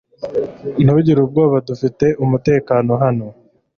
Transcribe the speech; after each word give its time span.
Ntugire 0.83 1.19
ubwoba 1.21 1.55
.Dufite 1.67 2.05
umutekano 2.23 2.91
hano. 3.03 3.27